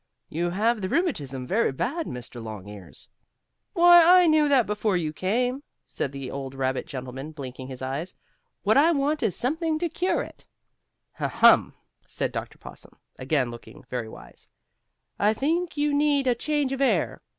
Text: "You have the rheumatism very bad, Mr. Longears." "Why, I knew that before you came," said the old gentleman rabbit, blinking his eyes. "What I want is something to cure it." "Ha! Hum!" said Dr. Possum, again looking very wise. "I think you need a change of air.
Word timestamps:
"You 0.29 0.49
have 0.49 0.81
the 0.81 0.89
rheumatism 0.89 1.45
very 1.45 1.71
bad, 1.71 2.07
Mr. 2.07 2.43
Longears." 2.43 3.07
"Why, 3.73 4.23
I 4.23 4.25
knew 4.25 4.49
that 4.49 4.65
before 4.65 4.97
you 4.97 5.13
came," 5.13 5.61
said 5.85 6.11
the 6.11 6.31
old 6.31 6.53
gentleman 6.53 7.27
rabbit, 7.27 7.35
blinking 7.35 7.67
his 7.67 7.83
eyes. 7.83 8.15
"What 8.63 8.77
I 8.77 8.93
want 8.93 9.21
is 9.21 9.35
something 9.35 9.77
to 9.77 9.89
cure 9.89 10.23
it." 10.23 10.47
"Ha! 11.17 11.27
Hum!" 11.27 11.73
said 12.07 12.31
Dr. 12.31 12.57
Possum, 12.57 12.97
again 13.19 13.51
looking 13.51 13.83
very 13.91 14.09
wise. 14.09 14.47
"I 15.19 15.35
think 15.35 15.77
you 15.77 15.93
need 15.93 16.25
a 16.25 16.33
change 16.33 16.71
of 16.73 16.81
air. 16.81 17.21